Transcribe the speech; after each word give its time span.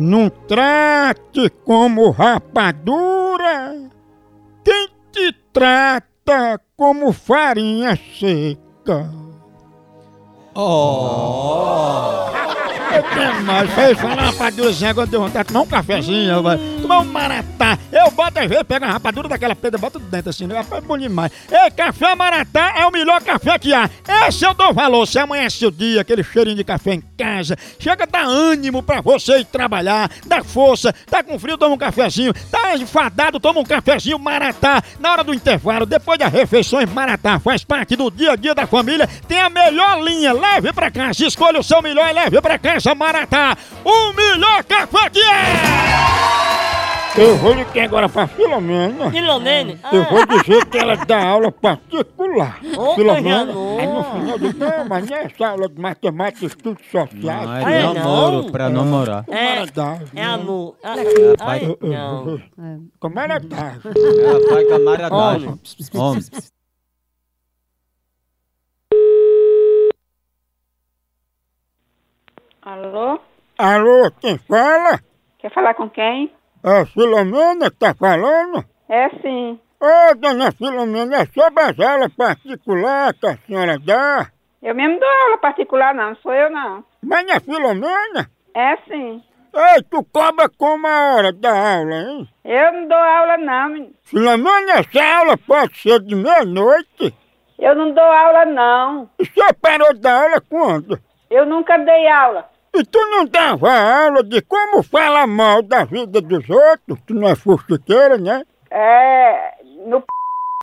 Não 0.00 0.30
trate 0.30 1.50
como 1.62 2.10
rapadura 2.10 3.74
quem 4.64 4.88
te 5.12 5.30
trata 5.52 6.58
como 6.74 7.12
farinha 7.12 7.94
seca. 8.18 9.12
Eu 12.92 13.02
tenho 13.04 13.44
mais, 13.44 13.70
fez 13.70 14.00
falar 14.00 14.14
rapadurazinha, 14.16 14.90
agora 14.90 15.06
deu 15.06 15.20
vontade 15.20 15.46
de 15.46 15.52
tomar 15.52 15.64
um 15.64 15.68
cafezinho, 15.68 16.42
vai. 16.42 16.58
tomar 16.82 16.98
um 17.00 17.04
maratá. 17.04 17.78
Eu 18.00 18.10
boto 18.10 18.38
às 18.38 18.46
vezes, 18.46 18.64
pego 18.64 18.86
a 18.86 18.92
rapadura 18.92 19.28
daquela 19.28 19.54
pedra, 19.54 19.78
boto 19.78 19.98
dentro 19.98 20.30
assim, 20.30 20.46
né? 20.46 20.64
é 20.70 20.80
bom 20.80 20.96
demais. 20.96 21.30
Ei, 21.50 21.70
café 21.70 22.14
maratá 22.14 22.72
é 22.78 22.86
o 22.86 22.90
melhor 22.90 23.22
café 23.22 23.58
que 23.58 23.74
há. 23.74 23.90
Esse 24.26 24.44
eu 24.44 24.54
dou 24.54 24.72
valor, 24.72 25.06
se 25.06 25.18
amanhece 25.18 25.66
o 25.66 25.70
dia, 25.70 26.00
aquele 26.00 26.24
cheirinho 26.24 26.56
de 26.56 26.64
café 26.64 26.94
em 26.94 27.02
casa, 27.18 27.58
chega 27.78 28.04
a 28.04 28.06
dar 28.06 28.24
ânimo 28.24 28.82
pra 28.82 29.02
você 29.02 29.40
ir 29.40 29.44
trabalhar, 29.44 30.10
dá 30.26 30.42
força, 30.42 30.94
tá 31.10 31.22
com 31.22 31.38
frio, 31.38 31.58
toma 31.58 31.74
um 31.74 31.78
cafezinho, 31.78 32.32
tá 32.50 32.74
enfadado, 32.74 33.38
toma 33.38 33.60
um 33.60 33.64
cafezinho 33.64 34.18
maratá. 34.18 34.82
Na 34.98 35.12
hora 35.12 35.22
do 35.22 35.34
intervalo, 35.34 35.84
depois 35.84 36.18
das 36.18 36.32
refeições, 36.32 36.90
maratá 36.90 37.38
faz 37.38 37.64
parte 37.64 37.96
do 37.96 38.10
dia 38.10 38.32
a 38.32 38.36
dia 38.36 38.54
da 38.54 38.66
família, 38.66 39.06
tem 39.28 39.40
a 39.40 39.50
melhor 39.50 40.00
linha, 40.02 40.32
leve 40.32 40.72
pra 40.72 40.90
casa, 40.90 41.26
escolha 41.26 41.60
o 41.60 41.64
seu 41.64 41.82
melhor 41.82 42.08
e 42.08 42.14
leve 42.14 42.40
pra 42.40 42.58
casa. 42.58 42.94
Maratá, 42.94 43.56
o 43.84 44.12
melhor 44.14 44.64
café 44.64 45.10
que 45.10 45.20
é! 45.20 46.09
Eu 47.18 47.36
vou 47.36 47.52
ligar 47.52 47.84
agora 47.84 48.08
pra 48.08 48.26
Filomena. 48.28 49.10
Filomene? 49.10 49.78
Eu 49.92 50.04
vou 50.04 50.24
dizer 50.26 50.64
que 50.66 50.78
ela 50.78 50.94
dá 50.96 51.26
aula 51.28 51.50
particular. 51.52 52.60
Ô, 52.78 52.94
Filomena. 52.94 53.52
Aí 53.52 53.86
no 53.86 54.04
final 54.04 54.28
eu 54.30 54.38
digo, 54.38 54.58
não, 54.58 54.84
mas 54.88 55.10
não 55.10 55.16
é 55.16 55.24
essa 55.24 55.48
aula 55.48 55.68
de 55.68 55.80
matemática 55.80 56.44
e 56.44 56.48
estudos 56.48 56.86
sociais. 56.86 57.46
Mas 57.46 57.64
Ah, 57.66 57.70
é 57.72 57.82
namoro, 57.82 58.42
não? 58.44 58.50
pra 58.52 58.68
namorar. 58.70 59.24
É, 59.28 59.64
é 60.14 60.24
amor. 60.24 60.76
Ah, 60.82 60.94
pai. 61.38 61.60
ai, 61.62 61.76
não. 61.82 62.40
Com 63.00 63.08
Maratá. 63.10 63.74
Ela 63.84 64.48
faz 64.48 64.68
camaradagem. 64.68 65.60
Homem. 65.94 66.22
Alô? 72.62 73.18
Alô, 73.58 74.10
quem 74.20 74.38
fala? 74.38 75.00
Quer 75.38 75.52
falar 75.52 75.74
com 75.74 75.88
quem? 75.88 76.32
É 76.62 76.80
a 76.80 76.86
Filomena 76.86 77.70
que 77.70 77.76
tá 77.78 77.94
falando? 77.94 78.64
É 78.88 79.08
sim. 79.22 79.58
Ô, 79.80 80.14
dona 80.16 80.52
Filomena, 80.52 81.22
é 81.22 81.26
sobre 81.26 81.62
as 81.62 81.80
aulas 81.80 82.12
particulares 82.14 83.18
que 83.18 83.26
a 83.26 83.38
senhora 83.46 83.78
dá? 83.78 84.30
Eu 84.62 84.74
mesmo 84.74 85.00
dou 85.00 85.08
aula 85.08 85.38
particular, 85.38 85.94
não, 85.94 86.14
sou 86.16 86.34
eu 86.34 86.50
não. 86.50 86.84
Mas 87.02 87.24
não 87.26 87.34
é 87.34 87.40
Filomena? 87.40 88.30
É 88.54 88.76
sim. 88.88 89.22
Ei, 89.54 89.82
tu 89.90 90.04
cobra 90.12 90.50
como 90.50 90.86
a 90.86 91.14
hora 91.14 91.32
da 91.32 91.50
aula, 91.50 91.94
hein? 91.94 92.28
Eu 92.44 92.72
não 92.72 92.88
dou 92.88 92.98
aula 92.98 93.36
não, 93.38 93.68
menino. 93.70 93.94
Filomena, 94.02 94.72
essa 94.74 95.18
aula 95.18 95.38
pode 95.38 95.76
ser 95.78 95.98
de 96.00 96.14
meia-noite? 96.14 97.14
Eu 97.58 97.74
não 97.74 97.92
dou 97.92 98.04
aula 98.04 98.44
não. 98.44 99.10
E 99.18 99.24
você 99.24 99.52
parou 99.54 99.94
da 99.94 100.22
aula 100.24 100.40
quando? 100.42 101.00
Eu 101.30 101.46
nunca 101.46 101.78
dei 101.78 102.06
aula. 102.08 102.48
E 102.72 102.84
tu 102.84 102.98
não 103.10 103.24
dava 103.26 103.72
aula 103.72 104.22
de 104.22 104.40
como 104.42 104.82
falar 104.82 105.26
mal 105.26 105.60
da 105.62 105.84
vida 105.84 106.20
dos 106.20 106.48
outros? 106.48 106.98
Tu 107.06 107.14
não 107.14 107.28
é 107.28 107.34
fuxiqueira, 107.34 108.16
né? 108.16 108.44
É. 108.70 109.54
No 109.86 110.00
p 110.00 110.06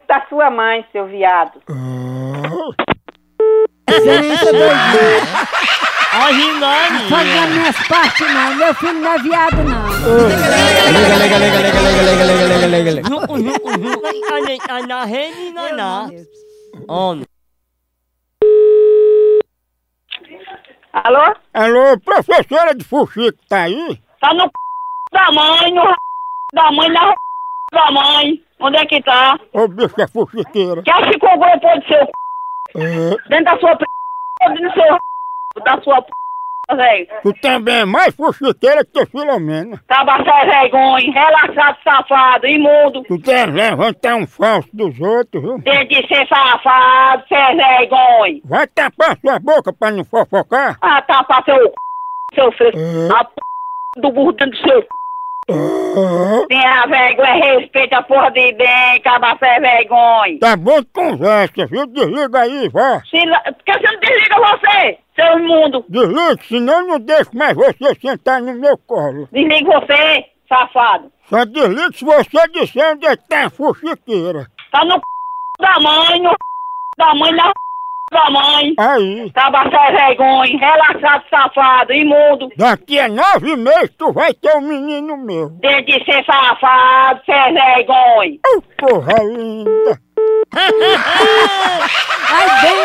da 0.08 0.26
sua 0.30 0.50
mãe, 0.50 0.86
seu 0.92 1.06
viado. 1.08 1.62
Ah, 1.70 2.70
Ai, 6.14 6.34
Rinani. 6.34 7.10
Faz 7.10 7.28
das 7.36 7.50
minhas 7.50 7.88
partes 7.88 8.34
não, 8.34 8.56
meu 8.56 8.74
filho 8.76 8.94
não 8.94 9.12
é 9.12 9.20
viado 9.20 9.64
não. 9.64 9.88
Lega, 10.94 11.18
lega, 11.18 11.38
lega, 11.38 11.60
lega, 11.60 11.82
lega, 11.82 12.02
lega, 12.02 12.24
lega, 12.24 12.48
lega, 12.48 12.68
lega, 12.68 12.92
lega. 12.92 13.10
Ju, 13.10 13.18
ju, 13.38 13.54
ju. 13.84 14.02
Ai, 14.34 14.58
ai, 14.70 14.82
na 14.84 15.04
rede, 15.04 15.52
na, 15.52 15.74
na. 15.74 16.10
Homem. 16.88 17.26
Alô? 21.04 21.36
Alô, 21.54 22.00
professora 22.00 22.74
de 22.74 22.84
fuxico, 22.84 23.38
tá 23.48 23.64
aí? 23.64 24.02
Tá 24.20 24.34
no 24.34 24.50
p 24.50 24.54
da 25.12 25.32
mãe, 25.32 25.72
no 25.72 25.84
da 26.54 26.72
mãe, 26.72 26.90
na 26.90 27.14
da 27.72 27.92
mãe. 27.92 28.44
Onde 28.60 28.78
é 28.78 28.86
que 28.86 29.04
tá? 29.04 29.40
Ô, 29.54 29.68
bicha 29.68 30.08
fuxiqueira. 30.12 30.82
Quer 30.82 31.04
que 31.04 31.14
ficou 31.14 31.38
grupo 31.38 31.60
do 31.60 31.88
seu 31.88 32.06
p... 32.08 32.12
É, 32.78 33.30
dentro 33.30 33.46
da 33.46 33.60
sua 33.60 33.76
p... 33.76 33.86
dentro 34.40 34.68
do 34.68 34.74
seu 34.74 34.98
da 35.64 35.82
sua 35.84 36.02
p... 36.02 36.12
velho. 36.76 37.08
tu 37.24 37.34
também 37.42 37.80
é 37.80 37.86
mais 37.86 38.14
fuxiqueira 38.16 38.84
que 38.86 39.06
Filomena. 39.06 39.82
Tava 39.88 40.18
sem 40.18 40.50
vergonha, 40.50 41.12
relaxado, 41.12 41.78
safado, 41.84 42.48
imundo. 42.48 43.04
Tu 43.04 43.20
quer 43.22 43.50
levantar 43.50 44.16
um 44.16 44.28
falso 44.28 44.70
dos 44.74 45.00
outros, 45.00 45.42
viu? 45.42 45.62
Tem 45.64 45.88
de 45.88 45.96
ser 46.08 46.28
safado, 46.28 47.24
sem 47.28 47.58
vergonha. 47.58 48.42
Vai 48.46 48.68
tapar 48.68 49.18
sua 49.20 49.40
boca 49.40 49.72
pra 49.72 49.92
não 49.92 50.04
fofocar. 50.04 50.78
Ah, 50.82 51.02
pra 51.02 51.44
seu 51.46 51.56
c... 51.56 51.74
seu 52.36 52.52
filho. 52.54 52.78
É. 52.78 53.20
A 53.20 53.24
p... 53.24 53.32
do 53.98 54.12
burro 54.12 54.34
dentro 54.34 54.52
do 54.52 54.70
seu 54.70 54.82
c... 54.82 54.88
Tenha 55.48 56.86
vergonha, 56.88 57.60
respeita 57.60 57.98
a 57.98 58.04
porra 58.04 58.30
de 58.32 58.52
bem, 58.54 58.98
acaba 58.98 59.38
sem 59.40 59.62
vergonha. 59.62 60.40
tá 60.40 60.58
bom 60.58 60.82
de 60.82 60.88
conversa, 60.88 61.66
viu? 61.68 61.88
Desliga 61.88 62.42
aí, 62.42 62.68
vá. 62.70 63.02
Se 63.10 63.26
la... 63.26 63.40
Por 63.40 63.64
que 63.64 63.74
você 63.74 63.92
não 63.92 64.00
desliga 64.00 64.36
você, 64.36 64.98
seu 65.16 65.40
imundo? 65.40 65.86
Desliga, 65.88 66.38
senão 66.44 66.80
eu 66.82 66.88
não 66.88 67.00
deixo 67.00 67.32
mais 67.34 67.56
você 67.56 67.96
sentar 67.96 68.42
no 68.42 68.54
meu 68.54 68.78
colo. 68.78 69.30
Desliga 69.32 69.80
você, 69.80 70.26
safado. 70.50 71.12
Só 71.30 71.46
desliga 71.46 71.92
se 71.94 72.04
você 72.04 72.48
disser 72.50 72.94
onde 72.94 73.06
é 73.06 73.16
que 73.16 73.28
tá 73.28 73.46
a 73.46 73.50
fuxiqueira. 73.50 74.48
Tá 74.72 74.84
no 74.84 74.96
c... 74.96 75.02
da 75.62 75.80
mãe, 75.80 76.22
no 76.22 76.30
c... 76.30 76.36
da 76.98 77.16
mãe, 77.16 77.32
na 77.32 77.46
c... 77.48 77.54
da 78.12 78.30
mãe. 78.30 78.74
Aí, 78.80 79.30
Tava 79.34 79.64
sem 79.64 79.96
vergonha, 79.96 80.58
relaxado, 80.58 81.24
safado, 81.30 81.94
imundo. 81.94 82.50
daqui 82.58 83.00
a 83.00 83.08
nove 83.10 83.56
meses 83.58 83.92
tu 83.98 84.12
vai 84.14 84.34
ter 84.34 84.56
um 84.56 84.62
menino 84.62 85.18
meu. 85.18 85.52
Tem 85.62 85.84
de 85.84 86.04
ser 86.06 86.24
safado, 86.26 87.22
sem 87.26 87.54
vergonha. 87.54 88.40
Oh, 88.56 88.62
porra 88.78 89.24
linda. 89.24 90.00
Ai, 92.30 92.48
bem. 92.62 92.78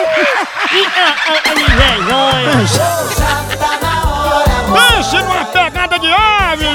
Pense 4.73 5.17
numa 5.19 5.45
pegada 5.47 5.99
de 5.99 6.11
ave! 6.13 6.67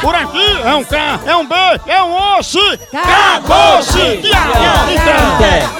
Por 0.00 0.14
aqui 0.14 0.60
é 0.64 0.74
um 0.74 0.84
K, 0.84 1.20
é 1.26 1.36
um 1.36 1.46
B, 1.46 1.54
é 1.86 2.02
um 2.02 2.38
osso! 2.38 2.58
Acabou-se! 2.92 4.00
Acabou-se! 4.00 4.22
Tchau! 4.22 5.36
Até. 5.36 5.79